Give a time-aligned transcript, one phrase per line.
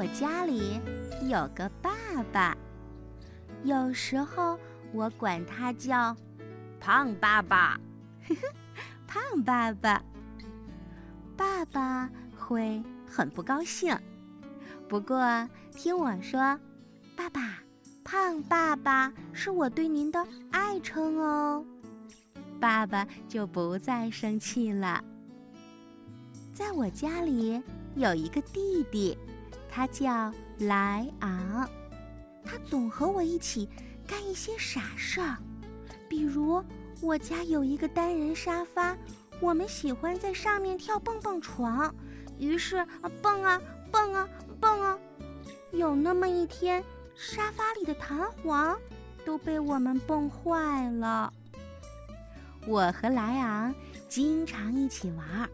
[0.00, 0.80] 我家里
[1.28, 1.90] 有个爸
[2.32, 2.56] 爸，
[3.64, 4.58] 有时候
[4.94, 6.16] 我管他叫
[6.80, 7.78] 胖爸爸。
[9.06, 10.02] 胖爸爸。
[11.36, 13.94] 爸爸会很不高兴，
[14.88, 16.58] 不过听我说，
[17.14, 17.58] 爸爸，
[18.02, 21.62] 胖爸爸是我对您的爱称哦。
[22.58, 25.04] 爸爸就不再生气了。
[26.54, 27.62] 在我家里
[27.96, 29.18] 有一个弟弟，
[29.70, 31.68] 他叫莱昂，
[32.44, 33.68] 他总和我一起
[34.06, 35.36] 干一些傻事儿，
[36.08, 36.62] 比如
[37.00, 38.96] 我家有一个单人沙发，
[39.40, 41.94] 我们喜欢在上面跳蹦蹦床，
[42.38, 44.28] 于是啊蹦啊蹦啊
[44.60, 44.98] 蹦啊，
[45.70, 48.76] 有那么一天，沙发里的弹簧
[49.24, 51.32] 都被我们蹦坏了。
[52.66, 53.74] 我和莱昂
[54.08, 55.48] 经常一起玩儿，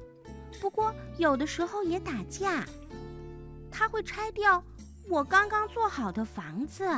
[0.60, 2.64] 不过有的时候也打架。
[3.78, 4.62] 他会拆掉
[5.06, 6.88] 我刚刚做好的房子。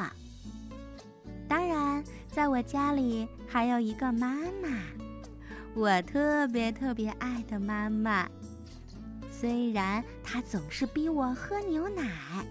[1.48, 4.69] 当然，在我家里还有一个妈妈，
[5.75, 8.29] 我特别特别爱的妈妈。
[9.29, 12.47] 虽然她总是逼我喝牛奶，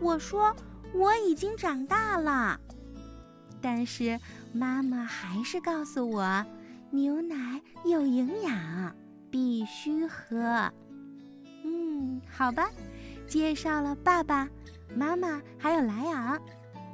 [0.00, 0.54] 我说
[0.92, 2.58] 我已经长大了，
[3.60, 4.18] 但是
[4.52, 6.44] 妈妈还是告诉我。
[6.90, 8.94] 牛奶有营养，
[9.30, 10.70] 必须喝。
[11.64, 12.68] 嗯，好吧。
[13.32, 14.46] 介绍了爸爸
[14.94, 16.38] 妈妈还有莱昂，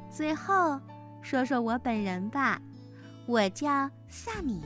[0.09, 0.81] 最后
[1.21, 2.63] 说说我本人吧。
[3.27, 4.63] 我叫萨米，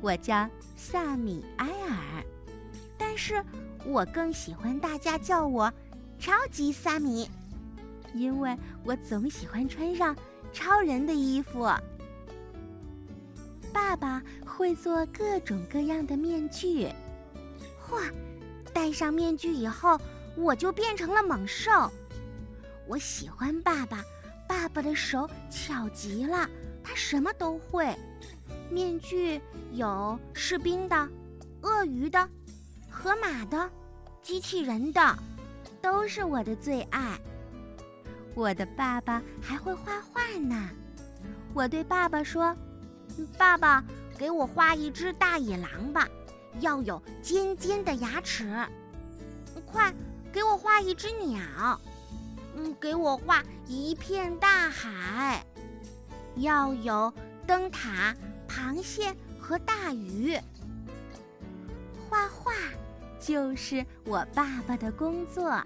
[0.00, 2.24] 我叫萨米埃尔，
[2.98, 3.40] 但是
[3.84, 5.72] 我更喜欢大家叫我
[6.18, 7.30] 超级萨米，
[8.12, 10.14] 因为我总喜欢穿上
[10.52, 11.70] 超人的衣服。
[13.72, 16.88] 爸爸会做各种各样的面具，
[17.88, 18.12] 嚯！
[18.74, 19.98] 戴上面具以后，
[20.36, 21.90] 我就变成了猛兽。
[22.86, 24.04] 我喜欢爸爸，
[24.48, 26.48] 爸爸的手巧极了，
[26.84, 27.94] 他什么都会。
[28.70, 29.40] 面具
[29.72, 31.08] 有士兵的、
[31.62, 32.28] 鳄鱼的、
[32.90, 33.70] 河马的、
[34.22, 35.18] 机器人的，
[35.80, 37.18] 都是我的最爱。
[38.34, 40.68] 我的爸爸还会画画呢。
[41.54, 42.54] 我对爸爸说。
[43.38, 43.82] 爸爸，
[44.18, 46.06] 给我画一只大野狼吧，
[46.60, 48.44] 要有尖尖的牙齿。
[49.64, 49.94] 快，
[50.36, 51.80] 给我画一只鸟。
[52.54, 55.42] 嗯，给我画一片大海，
[56.34, 57.10] 要有
[57.46, 58.14] 灯塔、
[58.46, 60.38] 螃蟹和大鱼。
[62.06, 62.52] 画画
[63.18, 65.58] 就是我爸爸的工作。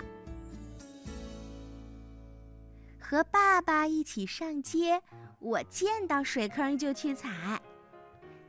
[3.01, 5.03] 和爸爸一起上街。
[5.41, 7.61] 我见到水坑就去踩，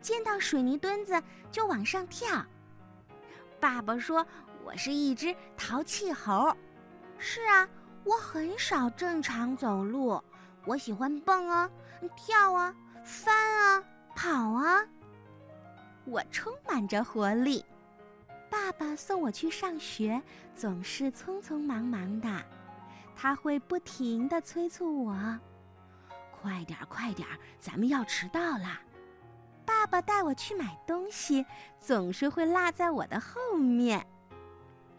[0.01, 2.45] 见到水泥墩子就往上跳。
[3.61, 4.27] 爸爸说
[4.63, 6.55] 我是一只淘气猴。
[7.17, 7.67] 是啊，
[8.03, 10.21] 我很少正常走路，
[10.65, 11.69] 我喜欢蹦啊、
[12.15, 12.73] 跳啊、
[13.03, 13.83] 翻啊、
[14.15, 14.83] 跑啊。
[16.05, 17.63] 我充满着活力。
[18.49, 20.21] 爸爸送我去上学，
[20.55, 22.43] 总是匆匆忙忙的，
[23.15, 25.39] 他会不停地催促我。
[26.31, 27.27] 快点，快点，
[27.59, 28.79] 咱们要迟到了。
[29.63, 31.45] 爸爸带我去买东西，
[31.79, 34.05] 总是会落在我的后面。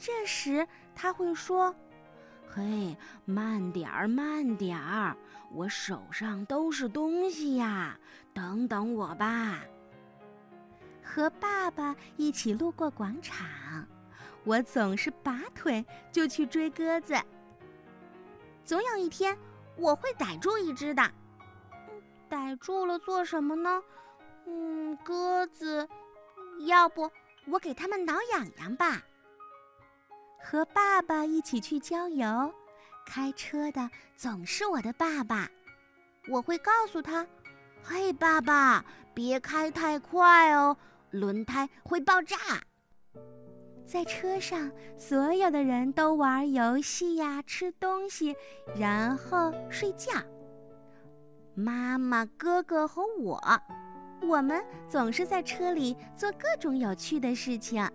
[0.05, 1.73] 这时他会说
[2.53, 5.17] ：“嘿，慢点儿，慢点儿，
[5.53, 7.97] 我手上都是东西呀，
[8.35, 9.61] 等等我吧。”
[11.05, 13.47] 和爸爸一起路过广场，
[14.43, 17.15] 我总是拔腿就去追鸽子。
[18.65, 19.39] 总有一天，
[19.77, 21.09] 我会逮住一只的。
[22.29, 23.81] 逮住了做什么呢？
[24.47, 25.89] 嗯，鸽子，
[26.67, 27.09] 要不
[27.47, 29.01] 我给它们挠痒痒吧。
[30.43, 32.53] 和爸爸一起去郊游，
[33.07, 35.49] 开车的总是我的爸爸。
[36.29, 37.27] 我会告诉他
[37.83, 40.77] ：“嘿，爸爸，别开太快哦，
[41.11, 42.37] 轮胎会爆炸。”
[43.87, 48.35] 在车上，所有的人都玩游戏呀，吃东西，
[48.77, 50.13] 然后睡觉。
[51.55, 53.41] 妈妈、哥哥和我，
[54.23, 57.87] 我们总是在车里做各种有趣的事情。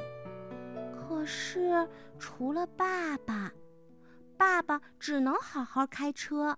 [1.28, 1.88] 是，
[2.18, 3.52] 除了爸爸，
[4.38, 6.58] 爸爸只能好好开车。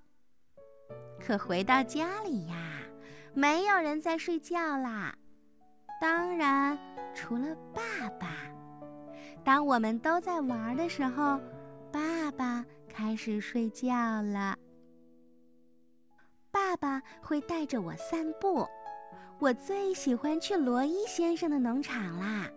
[1.20, 2.56] 可回到家里呀，
[3.34, 5.14] 没有人在睡觉啦。
[6.00, 6.78] 当然，
[7.14, 8.28] 除了爸爸。
[9.44, 11.40] 当我们都在玩的时候，
[11.92, 14.56] 爸爸开始睡觉了。
[16.52, 18.68] 爸爸会带着我散步，
[19.40, 22.50] 我最喜欢去罗伊先生的农场啦。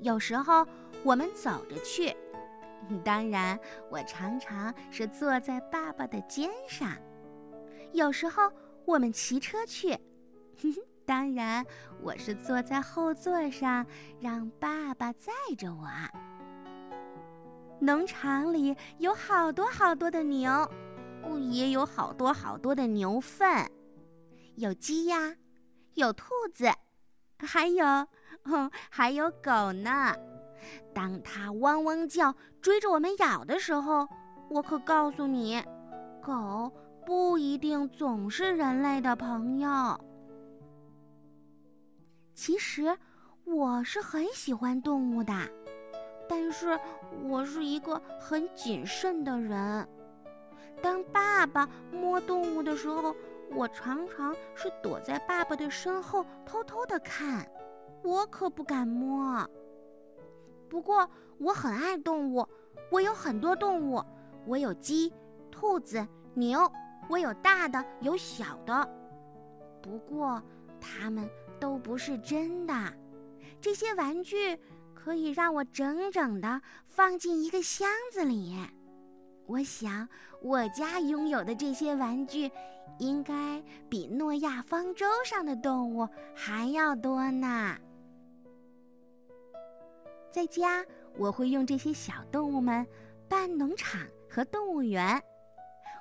[0.00, 0.66] 有时候
[1.04, 2.14] 我们走着去，
[3.04, 3.58] 当然，
[3.90, 6.90] 我常常是坐在爸爸的肩上。
[7.92, 8.50] 有时候
[8.84, 9.98] 我们骑车去，
[11.04, 11.64] 当然
[12.00, 13.84] 我是坐在后座上，
[14.20, 15.86] 让爸爸载着我。
[17.80, 20.70] 农场里有好多好多的牛，
[21.50, 23.66] 也有好多好多的牛粪，
[24.56, 25.36] 有鸡呀，
[25.94, 26.70] 有兔子，
[27.38, 27.84] 还有，
[28.44, 30.14] 哼还有狗呢。
[30.94, 34.06] 当它汪汪叫，追着我们咬的时候，
[34.48, 35.62] 我可告诉你，
[36.22, 36.70] 狗
[37.06, 39.98] 不一定总是人类的朋友。
[42.34, 42.96] 其实
[43.44, 45.32] 我是很喜欢动物的，
[46.28, 46.78] 但是
[47.24, 49.86] 我是一个很谨慎的人。
[50.82, 53.14] 当爸爸摸动物的时候，
[53.52, 57.46] 我常常是躲在爸爸的身后偷偷的看，
[58.02, 59.48] 我可不敢摸。
[60.68, 61.08] 不过
[61.38, 62.46] 我很爱动物，
[62.90, 64.04] 我有很多动物，
[64.46, 65.12] 我有鸡、
[65.50, 66.70] 兔子、牛，
[67.08, 68.88] 我有大的有小的。
[69.82, 70.42] 不过
[70.80, 72.74] 它们都不是真的，
[73.60, 74.58] 这些玩具
[74.94, 78.56] 可以让我整整的放进一个箱子里。
[79.46, 80.08] 我想
[80.40, 82.50] 我家拥有的这些玩具，
[82.98, 87.76] 应该比诺亚方舟上的动物还要多呢。
[90.30, 90.84] 在家，
[91.16, 92.86] 我会用这些小动物们
[93.28, 95.20] 办农场和动物园。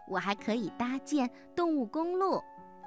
[0.08, 2.42] 我还可以搭建动物公路，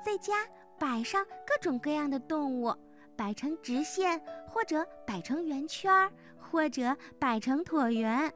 [0.05, 0.47] 在家
[0.79, 2.75] 摆上各种各样的动物，
[3.17, 8.33] 摆成直线，或者摆成圆圈，或者摆成椭圆。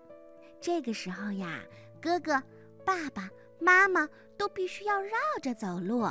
[0.61, 1.61] 这个时候呀，
[2.01, 2.43] 哥哥、
[2.85, 3.29] 爸爸
[3.61, 5.13] 妈妈都必须要绕
[5.43, 6.09] 着走路。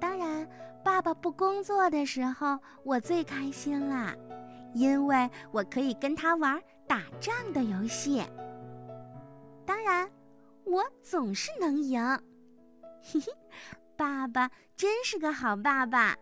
[0.00, 0.48] 当然，
[0.84, 4.14] 爸爸不工作的时候，我最开心了。
[4.74, 8.22] 因为我可以跟他玩打仗的游戏。
[9.64, 10.10] 当然，
[10.64, 12.02] 我总是能赢。
[13.02, 13.32] 嘿嘿，
[13.96, 16.16] 爸爸真是个好爸爸。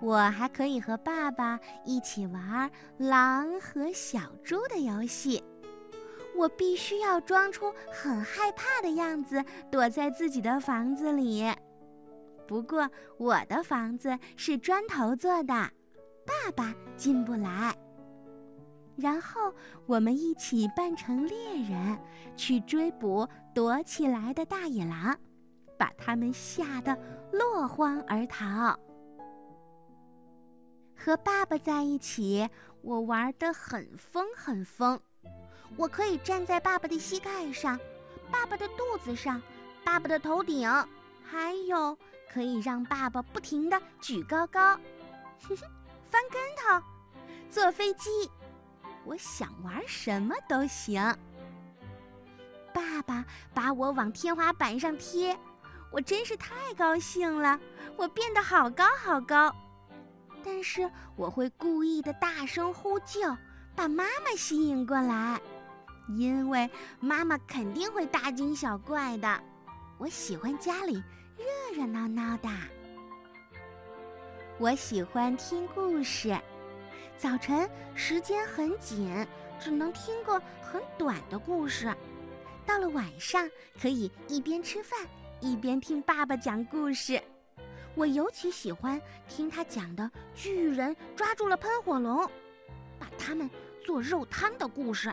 [0.00, 5.42] 我还可以和爸爸一起玩狼和小猪的游戏。
[6.34, 11.44] 我必须要装出很害怕的样子，躲在自己的房子里。
[12.48, 15.70] 不过，我的房子是砖头做的。
[16.24, 17.76] 爸爸进不来，
[18.96, 19.52] 然后
[19.86, 21.36] 我们一起扮成猎
[21.68, 21.98] 人，
[22.36, 25.16] 去追捕躲起来的大野狼，
[25.78, 26.96] 把他们吓得
[27.32, 28.78] 落荒而逃。
[30.94, 32.48] 和爸爸在一起，
[32.80, 35.00] 我玩得很疯很疯。
[35.76, 37.78] 我可以站在爸爸的膝盖上，
[38.30, 39.42] 爸爸的肚子上，
[39.84, 40.68] 爸爸的头顶，
[41.22, 41.96] 还有
[42.30, 44.78] 可以让爸爸不停地举高高。
[46.12, 46.86] 翻跟头，
[47.48, 48.30] 坐飞机，
[49.06, 51.02] 我想玩什么都行。
[52.74, 53.24] 爸爸
[53.54, 55.34] 把我往天花板上贴，
[55.90, 57.58] 我真是太高兴了，
[57.96, 59.50] 我变得好高好高。
[60.44, 63.34] 但是我会故意的大声呼救，
[63.74, 65.40] 把妈妈吸引过来，
[66.18, 66.70] 因为
[67.00, 69.42] 妈妈肯定会大惊小怪的。
[69.96, 71.02] 我喜欢家里
[71.38, 72.50] 热热闹闹的。
[74.62, 76.38] 我喜欢听故事，
[77.18, 79.26] 早晨时间很紧，
[79.58, 81.92] 只能听个很短的故事。
[82.64, 83.50] 到了晚上，
[83.80, 84.96] 可以一边吃饭
[85.40, 87.20] 一边听爸爸讲故事。
[87.96, 92.24] 我尤其喜欢听他讲的巨人抓住了喷火龙，
[93.00, 93.50] 把他们
[93.84, 95.12] 做肉汤的故事。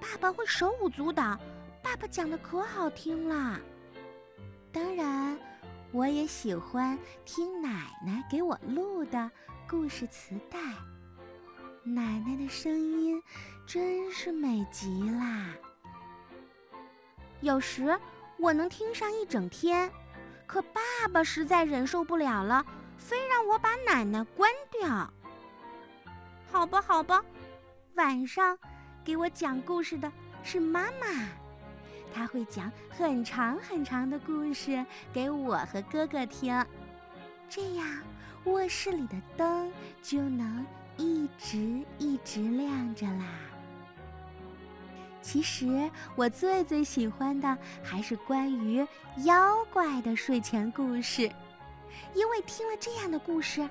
[0.00, 1.38] 爸爸会手舞足蹈，
[1.84, 3.60] 爸爸讲的可好听了。
[4.72, 5.38] 当然。
[5.96, 9.30] 我也喜欢听奶奶给我录的
[9.66, 10.58] 故事磁带，
[11.84, 13.22] 奶奶的声音
[13.66, 15.46] 真是美极啦。
[17.40, 17.98] 有时
[18.36, 19.90] 我能听上一整天，
[20.46, 22.62] 可爸爸实在忍受不了了，
[22.98, 25.10] 非让我把奶奶关掉。
[26.52, 27.24] 好吧，好吧，
[27.94, 28.58] 晚上
[29.02, 30.12] 给我讲故事的
[30.42, 31.06] 是妈妈。
[32.14, 36.64] 他会讲很长很长的故事给我和哥哥听，
[37.48, 37.86] 这样
[38.44, 39.70] 卧室里的灯
[40.02, 40.64] 就能
[40.96, 43.24] 一直一直亮着啦。
[45.20, 48.86] 其实我最最喜欢的还是关于
[49.24, 51.30] 妖怪的睡前故事，
[52.14, 53.68] 因为听了这样的故事，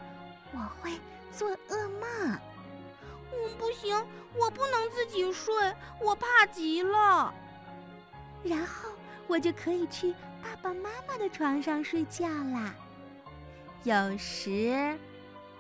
[0.52, 0.92] 我会
[1.32, 2.40] 做噩梦。
[3.32, 3.96] 嗯，不行，
[4.38, 5.54] 我不能自己睡，
[6.02, 7.34] 我怕极了。
[8.46, 8.90] 然后
[9.28, 12.74] 我就可以去爸爸妈妈的床上睡觉啦。
[13.84, 14.98] 有时，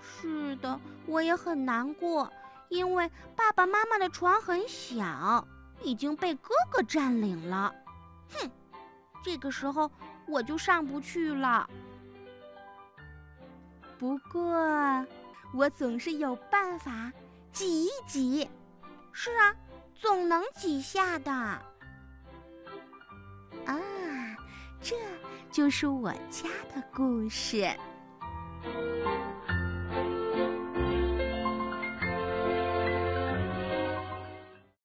[0.01, 2.31] 是的，我也很难过，
[2.69, 5.45] 因为爸爸妈妈的床很小，
[5.81, 7.73] 已经被哥哥占领了。
[8.31, 8.49] 哼，
[9.23, 9.91] 这个时候
[10.27, 11.67] 我就上不去了。
[13.97, 15.05] 不过，
[15.53, 17.11] 我总是有办法
[17.51, 18.47] 挤一挤。
[19.11, 19.55] 是啊，
[19.95, 21.59] 总能挤下的。
[23.65, 23.77] 啊，
[24.81, 24.95] 这
[25.51, 27.69] 就是我家的故事。